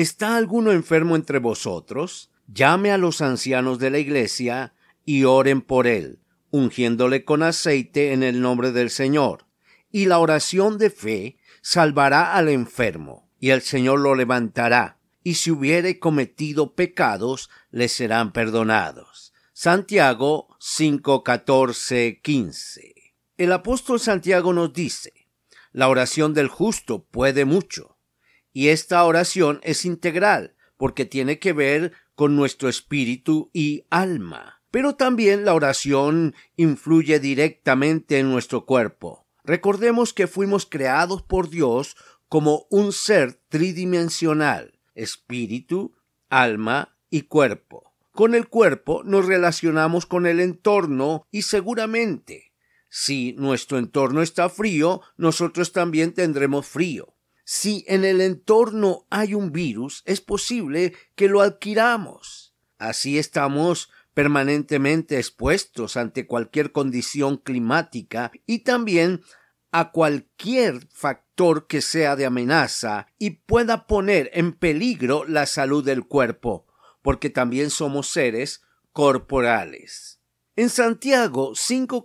[0.00, 2.30] ¿Está alguno enfermo entre vosotros?
[2.46, 4.72] Llame a los ancianos de la iglesia
[5.04, 9.44] y oren por él, ungiéndole con aceite en el nombre del Señor.
[9.92, 15.50] Y la oración de fe salvará al enfermo, y el Señor lo levantará, y si
[15.50, 19.34] hubiere cometido pecados, le serán perdonados.
[19.52, 21.22] Santiago 5,
[22.22, 22.94] 15.
[23.36, 25.12] El apóstol Santiago nos dice,
[25.72, 27.98] la oración del justo puede mucho
[28.52, 34.62] y esta oración es integral porque tiene que ver con nuestro espíritu y alma.
[34.70, 39.26] Pero también la oración influye directamente en nuestro cuerpo.
[39.44, 41.96] Recordemos que fuimos creados por Dios
[42.28, 45.96] como un ser tridimensional, espíritu,
[46.28, 47.94] alma y cuerpo.
[48.12, 52.52] Con el cuerpo nos relacionamos con el entorno y seguramente,
[52.88, 57.14] si nuestro entorno está frío, nosotros también tendremos frío.
[57.52, 62.54] Si en el entorno hay un virus, es posible que lo adquiramos.
[62.78, 69.22] Así estamos permanentemente expuestos ante cualquier condición climática y también
[69.72, 76.06] a cualquier factor que sea de amenaza y pueda poner en peligro la salud del
[76.06, 76.68] cuerpo,
[77.02, 78.62] porque también somos seres
[78.92, 80.20] corporales.
[80.54, 82.04] En Santiago 5,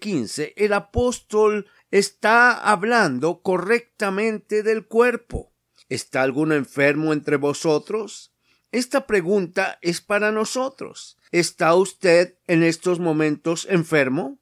[0.00, 5.52] 15, el apóstol está hablando correctamente del cuerpo.
[5.88, 8.32] ¿Está alguno enfermo entre vosotros?
[8.72, 11.18] Esta pregunta es para nosotros.
[11.32, 14.40] ¿Está usted en estos momentos enfermo?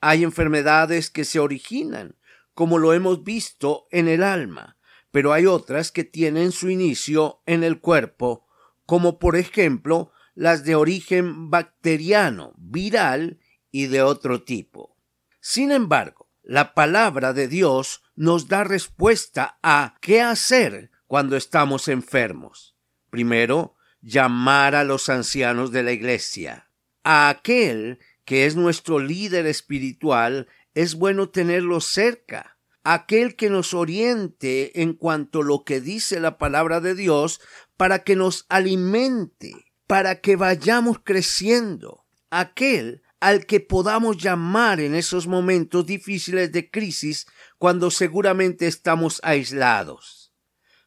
[0.00, 2.16] Hay enfermedades que se originan,
[2.54, 4.76] como lo hemos visto en el alma,
[5.10, 8.46] pero hay otras que tienen su inicio en el cuerpo,
[8.84, 13.38] como por ejemplo las de origen bacteriano, viral
[13.70, 14.96] y de otro tipo.
[15.40, 22.76] Sin embargo, la palabra de Dios nos da respuesta a qué hacer cuando estamos enfermos.
[23.10, 26.70] Primero, llamar a los ancianos de la iglesia.
[27.04, 32.58] A aquel que es nuestro líder espiritual es bueno tenerlo cerca.
[32.84, 37.40] Aquel que nos oriente en cuanto a lo que dice la palabra de Dios
[37.76, 39.52] para que nos alimente,
[39.86, 42.04] para que vayamos creciendo.
[42.30, 50.34] Aquel al que podamos llamar en esos momentos difíciles de crisis cuando seguramente estamos aislados.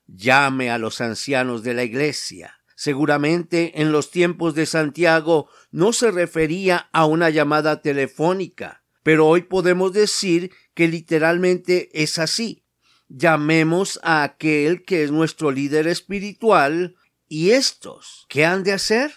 [0.06, 2.57] Llame a los ancianos de la Iglesia.
[2.75, 9.44] Seguramente en los tiempos de Santiago no se refería a una llamada telefónica, pero hoy
[9.44, 12.66] podemos decir que literalmente es así.
[13.07, 16.97] Llamemos a aquel que es nuestro líder espiritual
[17.29, 19.13] y estos, ¿qué han de hacer?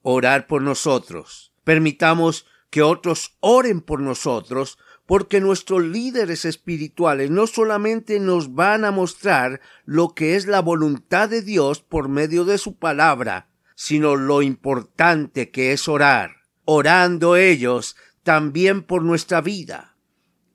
[0.00, 8.18] Orar por nosotros Permitamos que otros oren por nosotros, porque nuestros líderes espirituales no solamente
[8.18, 12.76] nos van a mostrar lo que es la voluntad de Dios por medio de su
[12.78, 19.96] palabra, sino lo importante que es orar, orando ellos también por nuestra vida.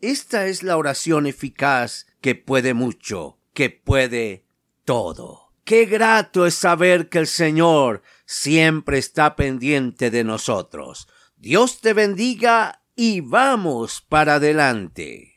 [0.01, 4.45] Esta es la oración eficaz que puede mucho, que puede
[4.85, 5.46] todo.
[5.67, 11.09] Qué grato es saber que el Señor siempre está pendiente de nosotros.
[11.35, 15.36] Dios te bendiga y vamos para adelante.